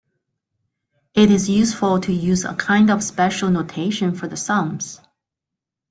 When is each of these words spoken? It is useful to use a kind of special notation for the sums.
It 1.13 1.29
is 1.29 1.47
useful 1.47 1.99
to 2.01 2.11
use 2.11 2.43
a 2.43 2.55
kind 2.55 2.89
of 2.89 3.03
special 3.03 3.51
notation 3.51 4.15
for 4.15 4.27
the 4.27 4.35
sums. 4.35 4.99